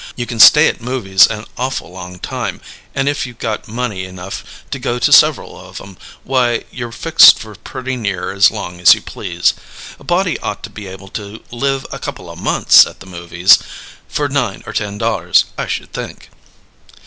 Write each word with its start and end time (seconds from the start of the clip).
You 0.15 0.25
can 0.25 0.39
stay 0.39 0.67
at 0.67 0.81
movies 0.81 1.27
an 1.27 1.45
awful 1.59 1.91
long 1.91 2.17
time, 2.17 2.59
and 2.95 3.07
if 3.07 3.27
you've 3.27 3.37
got 3.37 3.67
money 3.67 4.03
enough 4.05 4.43
to 4.71 4.79
go 4.79 4.97
to 4.97 5.13
several 5.13 5.55
of 5.63 5.79
'em, 5.79 5.95
why, 6.23 6.63
you're 6.71 6.91
fixed 6.91 7.37
for 7.37 7.53
pretty 7.53 7.95
near 7.95 8.31
as 8.31 8.49
long 8.49 8.79
as 8.79 8.95
you 8.95 9.01
please. 9.03 9.53
A 9.99 10.03
body 10.03 10.39
ought 10.39 10.63
to 10.63 10.71
be 10.71 10.87
able 10.87 11.09
to 11.09 11.43
live 11.51 11.85
a 11.91 11.99
couple 11.99 12.31
o' 12.31 12.35
months 12.35 12.87
at 12.87 12.99
the 12.99 13.05
movies 13.05 13.59
for 14.07 14.27
nine 14.27 14.63
or 14.65 14.73
ten 14.73 14.97
dollars, 14.97 15.45
I 15.55 15.67
should 15.67 15.93
think." 15.93 16.31